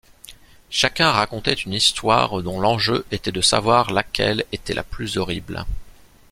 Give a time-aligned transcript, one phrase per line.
[0.71, 5.63] Chacun racontait une histoire dont l'enjeu était de savoir laquelle était la plus horrible.